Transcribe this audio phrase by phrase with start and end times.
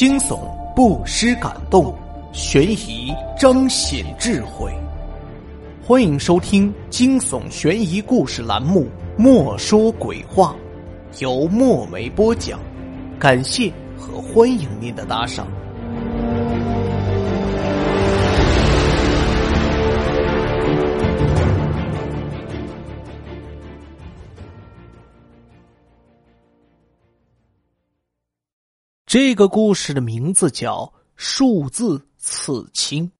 [0.00, 0.38] 惊悚
[0.74, 1.94] 不失感动，
[2.32, 4.72] 悬疑彰显智慧。
[5.86, 8.84] 欢迎收听惊悚悬疑故事栏目
[9.18, 10.56] 《莫说鬼话》，
[11.22, 12.58] 由墨梅播讲。
[13.18, 15.46] 感谢和欢迎您的打赏。
[29.12, 30.84] 这个故事的名字叫
[31.16, 33.10] 《数字刺青》。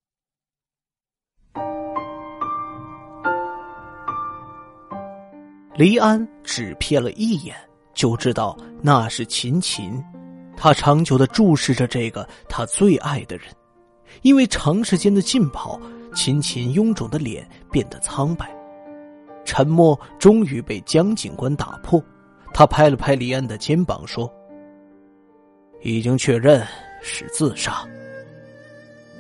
[5.75, 7.57] 黎安只瞥了一眼，
[7.93, 10.01] 就知道那是秦琴。
[10.57, 13.47] 他长久的注视着这个他最爱的人，
[14.23, 15.77] 因为长时间的浸泡，
[16.15, 18.49] 秦琴臃肿的脸变得苍白。
[19.45, 22.01] 沉默终于被江警官打破，
[22.55, 24.33] 他拍了拍黎安的肩膀说。
[25.83, 26.67] 已经确认
[27.03, 27.87] 是自杀。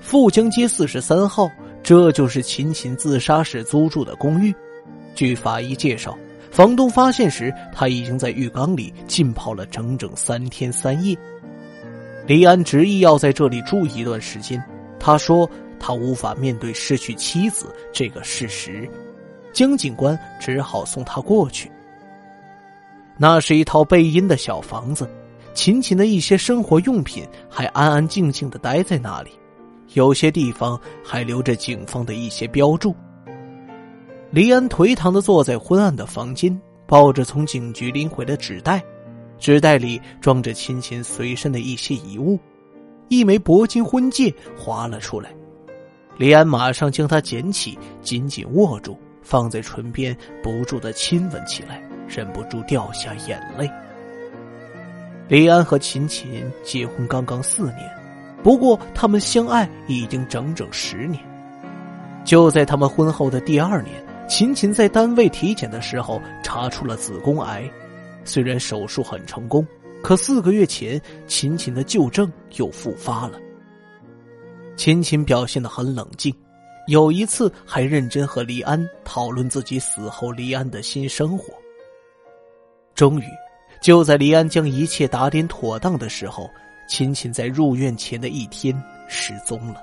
[0.00, 1.50] 富江街四十三号，
[1.82, 4.54] 这就是秦秦自杀时租住的公寓。
[5.14, 6.16] 据法医介绍，
[6.50, 11.16] 房东发现时，他已经在浴缸里浸泡了整整三天三夜。
[12.26, 14.62] 李安执意要在这里住一段时间，
[14.98, 18.88] 他说他无法面对失去妻子这个事实。
[19.52, 21.70] 江警官只好送他过去。
[23.16, 25.08] 那是一套背阴的小房子。
[25.52, 29.30] 秦琴的一些生活用品还安安静静的待在那里，
[29.94, 32.94] 有些地方还留着警方的一些标注。
[34.30, 38.82] 黎安颓唐的坐在昏暗的房间，抱着从警局拎回的纸袋，
[39.38, 42.38] 纸袋里装着秦琴随身的一些遗物，
[43.08, 45.30] 一枚铂金婚戒滑了出来。
[46.16, 53.68] 黎安马上将它捡起，紧紧握住，放在唇边，不住的亲吻起来，忍不住掉下眼泪。
[55.30, 57.88] 李安和秦秦结婚刚刚四年，
[58.42, 61.22] 不过他们相爱已经整整十年。
[62.24, 67.62] 就在他们婚后的第二年，秦秦在单位体检的时候查出了子宫癌，
[68.24, 69.64] 虽然手术很成功，
[70.02, 73.38] 可四个月前秦秦的旧症又复发了。
[74.76, 76.34] 秦秦表现的很冷静，
[76.88, 81.54] 有一次还认真和黎安讨论自己死后黎安的新生活。
[82.96, 83.24] 终于。
[83.80, 86.50] 就在黎安将一切打点妥当的时候，
[86.86, 89.76] 秦秦在入院前的一天失踪了。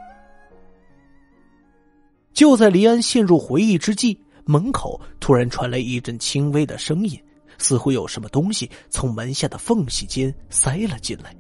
[2.32, 4.16] 就在黎安陷入回忆之际，
[4.46, 7.20] 门口突然传来一阵轻微的声音，
[7.58, 11.36] 似乎有什么东西从门下的缝隙间塞了进来。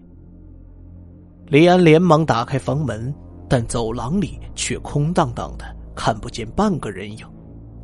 [1.45, 3.13] 黎安连忙打开房门，
[3.47, 7.23] 但走廊里却空荡荡的，看不见半个人影，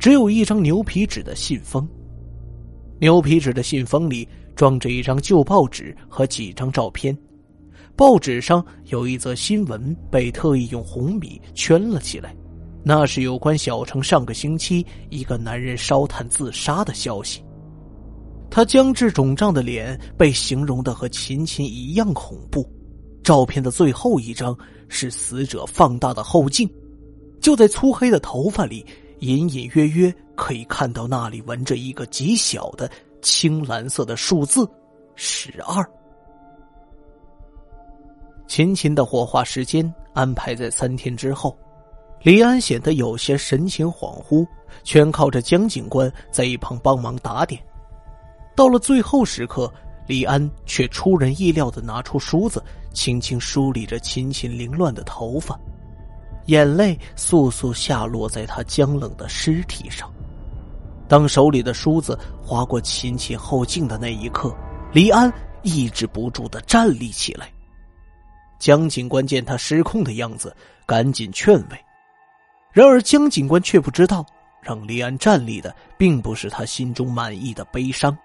[0.00, 1.88] 只有一张牛皮纸的信封。
[2.98, 4.28] 牛皮纸的信封里。
[4.54, 7.16] 装着一张旧报纸和几张照片，
[7.96, 12.34] 报纸上有一则新闻被特意用红笔圈了起来，
[12.82, 17.42] 那是有关小城上个星期一个男人烧炭自杀的消息。
[18.50, 22.64] 他僵直肿胀的脸被形容的和秦秦一样恐怖。
[23.24, 24.56] 照片的最后一张
[24.88, 26.70] 是死者放大的后镜，
[27.40, 28.84] 就在粗黑的头发里，
[29.20, 32.88] 隐隐约约可以看到那里纹着一个极小的。
[33.24, 34.68] 青蓝色的数字，
[35.16, 35.84] 十二。
[38.46, 41.58] 秦秦的火化时间安排在三天之后。
[42.22, 44.46] 李安显得有些神情恍惚，
[44.82, 47.62] 全靠着江警官在一旁帮忙打点。
[48.56, 49.70] 到了最后时刻，
[50.06, 52.62] 李安却出人意料的拿出梳子，
[52.94, 55.58] 轻轻梳理着秦秦凌乱的头发，
[56.46, 60.10] 眼泪簌簌下落在他僵冷的尸体上。
[61.08, 64.54] 当手里的梳子划过秦秦后颈的那一刻，
[64.92, 65.32] 李安
[65.62, 67.50] 抑制不住的站立起来。
[68.58, 70.54] 江警官见他失控的样子，
[70.86, 71.78] 赶紧劝慰。
[72.72, 74.24] 然而江警官却不知道，
[74.62, 78.16] 让李安站立的并不是他心中满意的悲伤，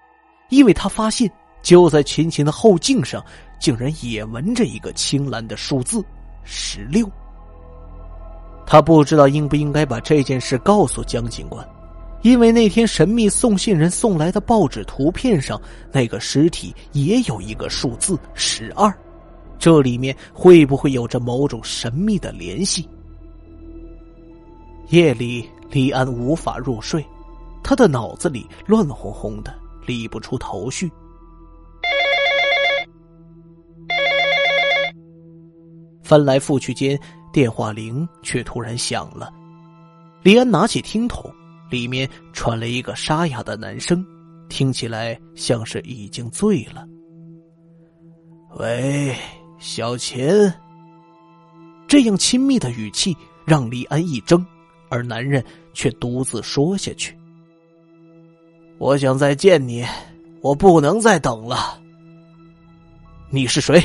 [0.50, 1.30] 因为他发现
[1.62, 3.24] 就在秦秦的后颈上，
[3.60, 6.04] 竟然也纹着一个青蓝的数字
[6.44, 7.10] 十六。
[8.66, 11.68] 他不知道应不应该把这件事告诉江警官。
[12.22, 15.60] 因为那天神秘送信人送来的报纸图片上，
[15.92, 18.94] 那个尸体也有一个数字十二，
[19.58, 22.88] 这里面会不会有着某种神秘的联系？
[24.90, 27.06] 夜里，李安无法入睡，
[27.64, 29.54] 他的脑子里乱哄哄的，
[29.86, 30.92] 理不出头绪。
[36.04, 37.00] 翻来覆去间，
[37.32, 39.32] 电话铃却突然响了，
[40.22, 41.34] 李安拿起听筒。
[41.70, 44.06] 里面传来一个沙哑的男声，
[44.50, 46.88] 听起来像是已经醉了。
[48.58, 49.16] 喂，
[49.60, 50.54] 小钱。
[51.88, 54.46] 这样亲密的语气让李安一怔，
[54.90, 55.44] 而男人
[55.74, 57.18] 却独自说下去
[58.78, 59.86] ：“我想再见你，
[60.42, 61.80] 我不能再等了。”
[63.32, 63.82] 你是谁？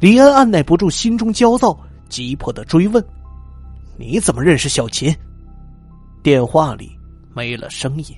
[0.00, 1.76] 李安按耐不住心中焦躁，
[2.08, 3.04] 急迫的追问
[3.98, 5.14] ：“你怎么认识小琴？”
[6.28, 6.94] 电话里
[7.32, 8.14] 没了声音。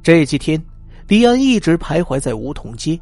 [0.00, 0.64] 这几天，
[1.08, 2.96] 李安一直徘徊在梧桐街，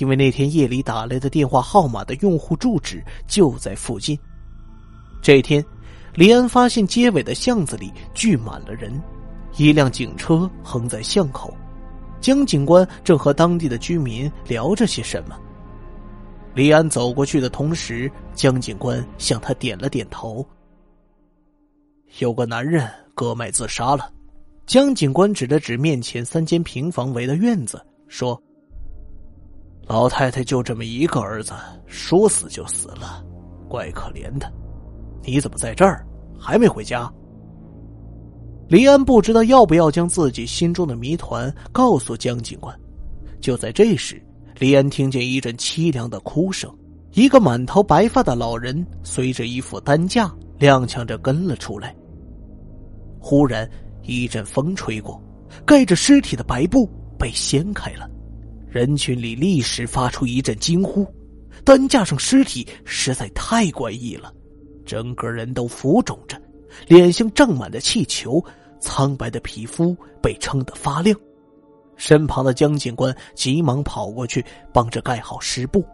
[0.00, 4.18] 因为那天夜里打来的电话号码的用户住址就在附近。
[5.22, 5.64] 这天，
[6.14, 9.00] 李安发现街尾的巷子里聚满了人，
[9.56, 11.56] 一辆警车横在巷口。
[12.20, 15.38] 江警官正和当地的居民聊着些什么。
[16.56, 20.44] 李安走过去的同时，江警官向他点了点头。
[22.18, 24.10] 有个男人割脉自杀了。
[24.66, 28.40] 江警官指了指面前三间平房围的院子，说
[29.86, 31.52] ：“老太太就这么一个儿子，
[31.86, 33.24] 说死就死了，
[33.68, 34.50] 怪可怜的。
[35.24, 36.06] 你怎么在这儿？
[36.38, 37.12] 还没回家？”
[38.68, 42.74] 李安不知道要不要将自己心中的谜团告诉江警官。
[43.40, 44.22] 就在这时，
[44.58, 46.72] 李安听见一阵凄凉的哭声，
[47.12, 51.94] 一个满头白发的老人随着一副担架踉跄着跟了出来。
[53.22, 53.68] 忽然，
[54.02, 55.22] 一阵风吹过，
[55.64, 58.10] 盖着尸体的白布被掀开了，
[58.68, 61.06] 人群里立时发出一阵惊呼。
[61.64, 64.32] 担架上尸体实在太怪异了，
[64.84, 66.36] 整个人都浮肿着，
[66.88, 68.44] 脸像胀满的气球。
[68.80, 71.16] 苍白的皮肤被撑得发亮，
[71.94, 75.86] 身旁的江警官急忙跑过去帮着盖好尸布。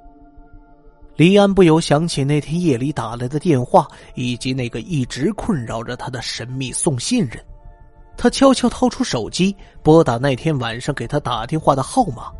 [1.18, 7.44] 李安不由想起那天夜里打来的电话，以及那个一直困扰着他的神秘送信人。
[8.16, 12.30] 他悄悄掏出手机，拨打那天晚上给他打电话的号码。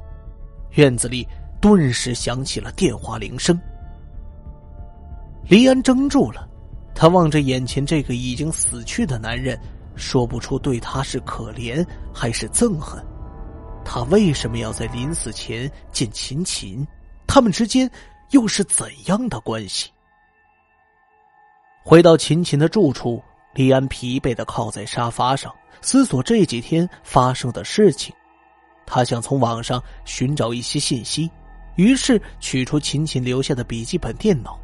[0.77, 1.27] 院子里
[1.61, 3.61] 顿时响起了电话铃声。
[5.49, 6.49] 黎安怔住了，
[6.95, 9.59] 他望着眼前这个已经死去的男人。
[9.97, 11.85] 说不出对他是可怜
[12.15, 13.05] 还是憎恨，
[13.85, 16.87] 他为什么要在临死前见秦琴？
[17.27, 17.91] 他们之间
[18.31, 19.91] 又是怎样的关系？
[21.83, 23.23] 回到秦秦的住处，
[23.55, 28.15] 李安疲惫的靠在沙发上，思索这几天发生的事情。
[28.87, 31.31] 他想从网上寻找一些信息，
[31.77, 34.59] 于是取出秦秦留下的笔记本电脑。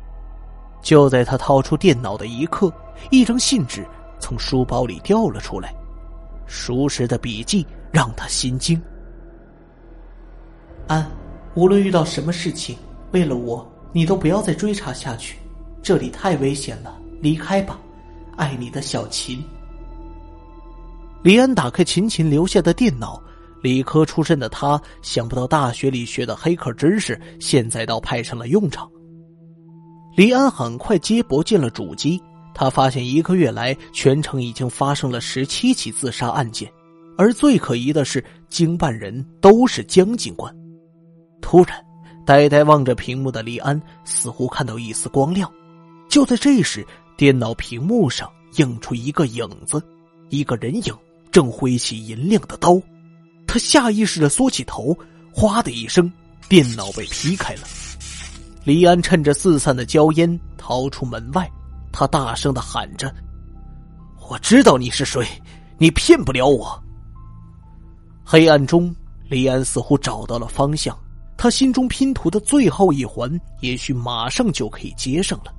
[0.82, 2.72] 就在他掏出电脑的一刻，
[3.10, 3.86] 一张信纸。
[4.20, 5.74] 从书包里掉了出来，
[6.46, 8.80] 熟识的笔记让他心惊。
[10.86, 11.10] 安，
[11.54, 12.78] 无论遇到什么事情，
[13.14, 15.38] 为了我，你都不要再追查下去，
[15.80, 17.78] 这里太危险了，离开吧。
[18.36, 19.40] 爱你的小琴。
[21.22, 23.22] 李安打开秦琴留下的电脑，
[23.62, 28.90] 理科出身的他想不到大学里学的黑客知识现在倒派上了用场。
[30.16, 32.20] 李安很快接驳进了主机。
[32.52, 36.68] 他发现一个月来，全城已经发生了十七起自杀案件，
[37.16, 40.52] 而最可疑的是，经办人都是江警官。
[41.40, 41.83] 突然，
[42.26, 45.50] 呆呆望着屏幕的李安似乎看到一丝光亮。
[46.08, 46.86] 就在这时，
[47.16, 49.82] 电脑屏幕上映出一个影子，
[50.30, 50.94] 一个人影
[51.30, 52.80] 正挥起银亮的刀。
[53.46, 54.96] 他下意识的缩起头，
[55.32, 56.10] 哗的一声，
[56.48, 57.62] 电脑被劈开了。
[58.64, 61.50] 李安趁着四散的焦烟逃出门外。
[61.92, 63.14] 他大声的喊着
[64.28, 65.24] ：“我知道你是谁，
[65.78, 66.82] 你骗不了我。”
[68.24, 68.92] 黑暗中，
[69.28, 70.98] 李安似乎找到了方向，
[71.36, 75.52] 他心中拼图的最后一环，也许马上就可以接上了。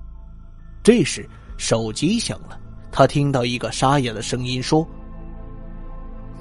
[0.84, 1.28] 这时，
[1.58, 2.60] 手机响了，
[2.92, 4.88] 他听到一个沙哑的声音说：“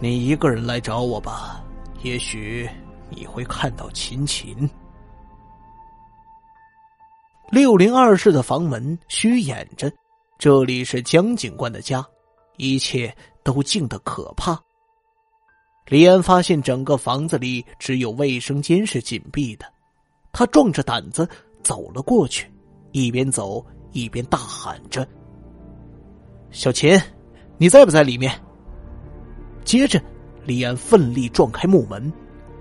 [0.00, 1.62] 你一个人来找我吧，
[2.02, 2.68] 也许
[3.10, 4.68] 你会看到秦秦。”
[7.50, 9.92] 六零二室的房门虚掩着，
[10.38, 12.04] 这里是江警官的家，
[12.56, 14.58] 一切都静得可怕。
[15.90, 19.66] 李安发现整个房子里只有卫生间是紧闭的，
[20.32, 21.28] 他壮着胆子
[21.62, 22.50] 走了过去，
[22.92, 25.06] 一边走一边大喊着
[26.50, 26.98] ：“小秦，
[27.58, 28.32] 你在不在里面？”
[29.62, 30.02] 接着，
[30.46, 32.10] 李安奋力撞开木门，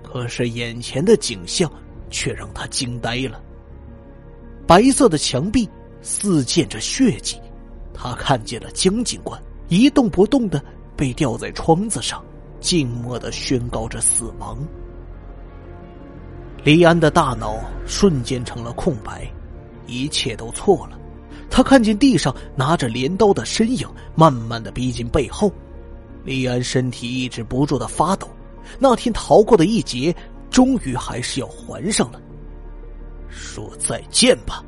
[0.02, 1.70] 可是眼前的景象
[2.10, 3.42] 却让他惊呆了。
[4.66, 5.66] 白色的墙壁
[6.02, 7.40] 四溅着血迹，
[7.94, 10.62] 他看见了江警官一动不动的
[10.94, 12.22] 被吊在窗子上，
[12.64, 14.56] 静默的宣告着死亡。
[16.64, 19.30] 李安的大脑瞬间成了空白，
[19.86, 20.98] 一切都错了。
[21.50, 25.52] 他看见地上拿着镰刀的身影慢慢的逼近背后，
[26.24, 28.26] 李安身体抑制不住的发抖。
[28.78, 30.16] 那天逃过的一劫，
[30.48, 32.18] 终于还是要还上了。
[33.28, 34.64] 说再见吧。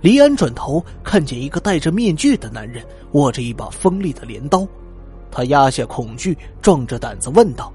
[0.00, 4.66] 黎安转头看见一个戴着面具的男人握着一把锋利的镰刀，
[5.30, 7.72] 他压下恐惧，壮着胆子问道：“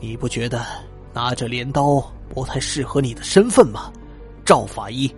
[0.00, 0.64] 你不觉得
[1.12, 3.92] 拿着镰刀不太适合你的身份吗，
[4.44, 5.12] 赵法医？”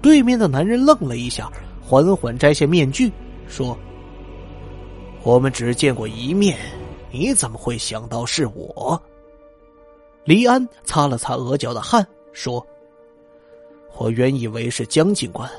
[0.00, 1.50] 对面的男人愣了一下，
[1.82, 3.10] 缓缓摘下面具，
[3.48, 3.76] 说
[5.24, 6.56] ：“我们只见过一面，
[7.10, 9.00] 你怎么会想到是我？”
[10.24, 12.64] 黎安擦了擦额角的汗，说。
[13.96, 15.50] 我原以为是江警官，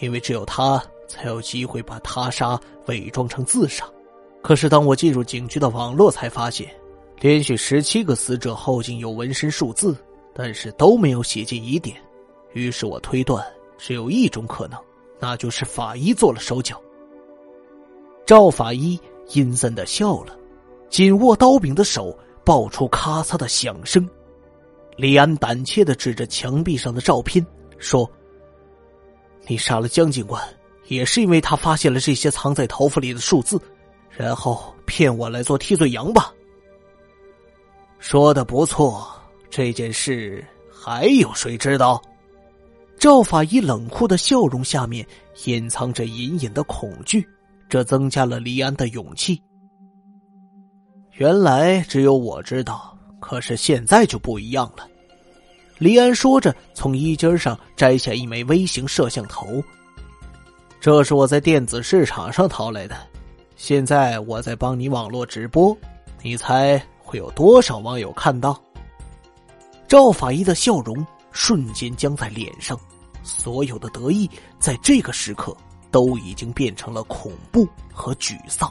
[0.00, 0.82] 因为只有他
[1.12, 3.84] 才有机会把他杀伪装成自杀。
[4.40, 6.74] 可是当我进入警局的网络，才发现，
[7.20, 9.94] 连续十七个死者后颈有纹身数字，
[10.32, 11.94] 但是都没有写进疑点。
[12.54, 13.44] 于是我推断，
[13.76, 14.78] 只有一种可能，
[15.20, 16.80] 那就是法医做了手脚。
[18.24, 18.98] 赵法医
[19.34, 20.34] 阴森的笑了，
[20.88, 24.08] 紧握刀柄的手爆出咔嚓的响声。
[24.96, 27.44] 李安胆怯的指着墙壁上的照片。
[27.78, 28.08] 说
[29.48, 30.40] ：“你杀了江警官，
[30.92, 33.60] 也是因为他发现了这些藏在头发里的数字，
[34.10, 36.32] 然后骗我来做替罪羊吧？”
[37.98, 39.08] 说的不错，
[39.48, 42.02] 这件事还有谁知道？
[42.98, 45.06] 赵法医冷酷的笑容下面
[45.46, 47.26] 隐藏着隐隐的恐惧，
[47.68, 49.42] 这增加了黎安的勇气。
[51.12, 54.88] 原来只有我知道，可是现在就不一样了。
[55.78, 59.62] 黎安说着，从衣襟上摘下一枚微型摄像头。
[60.82, 62.96] 这是我在电子市场上淘来的，
[63.54, 65.78] 现在我在帮你网络直播，
[66.22, 68.60] 你猜会有多少网友看到？
[69.86, 72.76] 赵法医的笑容瞬间僵在脸上，
[73.22, 75.56] 所有的得意在这个时刻
[75.92, 78.68] 都已经变成了恐怖和沮丧。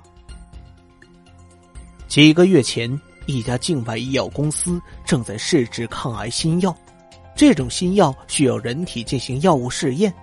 [2.09, 6.75] 几个月前，一家境外医药公司正在试制抗癌新药。
[7.37, 10.13] 这种新药需要人体进行药物试验，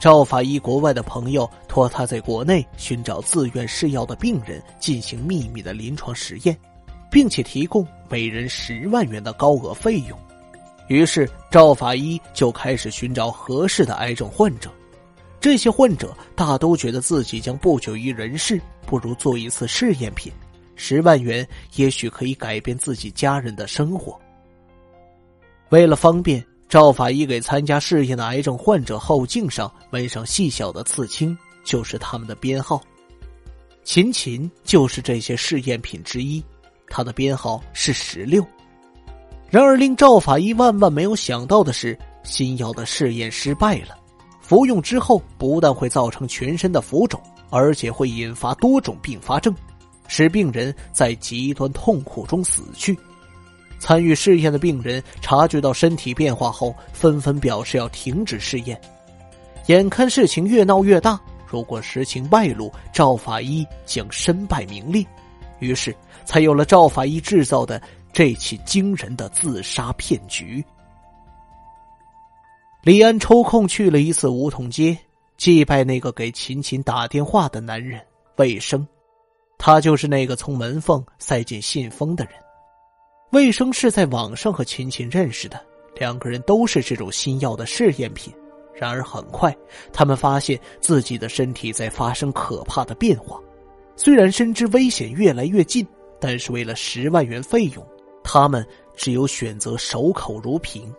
[0.00, 6.56] 赵法医国外的朋友托他在国内寻找自愿试药的病人进行秘密的临床实验，
[7.10, 10.18] 并且提供每人十万元的高额费用。
[10.88, 14.70] 于是赵法医就开始寻找合适的癌症患者。
[15.40, 20.30] 这些患者大都觉得自己将不久于人世，不如做一次试验品，
[20.74, 21.46] 十万元
[21.76, 24.18] 也许可以改变自己家人的生活。
[25.70, 32.82] 为了方便，赵法医给参加试验的癌症患者后颈上纹上细小的刺青，就是他们的编号。
[33.84, 36.42] 秦琴就是这些试验品之一，
[36.88, 38.44] 他的编号是十六。
[39.48, 43.96] 然而，令赵法医万万没有想到的是，新药的试验失败了。
[44.40, 49.54] 服用之后，不但会造成全身的浮肿，而且会引发多种并发症，
[50.08, 52.98] 使病人在极端痛苦中死去。
[53.84, 58.80] 参与试验的病人察觉到身体变化后，纷纷表示要停止试验。
[59.66, 65.04] 眼看事情越闹越大，如果实情败露，赵法医将身败名裂。
[65.58, 67.78] 于是，才有了赵法医制造的
[68.10, 70.64] 这起惊人的自杀骗局。
[72.84, 74.96] 李安抽空去了一次梧桐街，
[75.36, 78.00] 祭拜那个给秦秦打电话的男人
[78.36, 78.88] 魏生，
[79.58, 82.43] 他就是那个从门缝塞进信封的人。
[83.34, 85.60] 魏生是在网上和秦秦认识的，
[85.96, 88.32] 两个人都是这种新药的试验品。
[88.72, 89.52] 然而很快，
[89.92, 93.40] 他们发现自己的身体在发生可怕的变化。
[93.96, 95.84] 虽然深知危险越来越近，
[96.20, 97.84] 但是为了十万元费用，
[98.22, 98.64] 他们
[98.94, 100.94] 只有选择守口如瓶。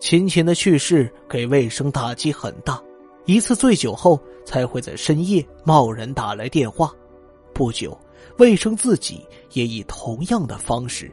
[0.00, 2.82] 秦秦的去世给魏生打击很大，
[3.26, 6.90] 一次醉酒后才会在深夜贸然打来电话。
[7.52, 7.98] 不久。
[8.38, 11.10] 魏生自己也以同样的方式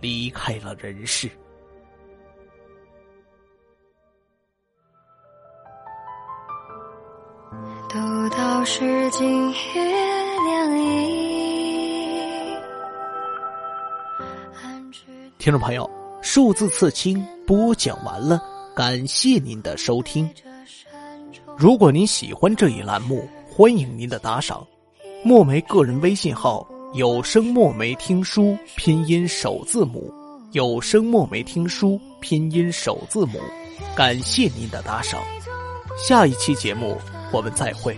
[0.00, 1.30] 离开了人世。
[7.88, 9.56] 都道是今夜
[10.46, 11.12] 凉意。
[15.38, 15.90] 听众朋友，
[16.22, 18.42] 数字刺青播讲完了，
[18.74, 20.32] 感谢您的收听。
[21.58, 24.66] 如果您喜欢这一栏目，欢迎您的打赏。
[25.24, 30.12] 墨梅个人微信号：有声墨梅听书拼音首字母，
[30.50, 33.38] 有声墨梅听书拼音首字母。
[33.94, 35.22] 感谢您的打赏，
[35.96, 36.98] 下一期节目
[37.32, 37.96] 我们再会。